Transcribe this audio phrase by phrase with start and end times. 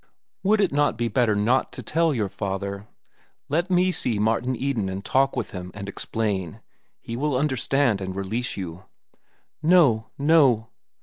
[0.41, 2.87] "Would it not be better not to tell your father?
[3.49, 6.59] Let me see Martin Eden, and talk with him, and explain.
[6.99, 8.85] He will understand and release you."
[9.61, 10.07] "No!
[10.17, 10.69] no!"